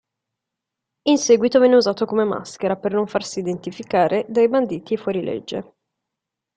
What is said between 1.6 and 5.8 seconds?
usato come maschera, per non farsi identificare, dai banditi e fuorilegge.